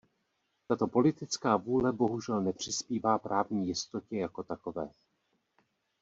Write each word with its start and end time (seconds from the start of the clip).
Tato 0.67 0.87
politická 0.87 1.57
vůle 1.57 1.91
bohužel 1.93 2.41
nepřispívá 2.41 3.19
právní 3.19 3.67
jistotě 3.67 4.17
jako 4.17 4.43
takové. 4.43 4.89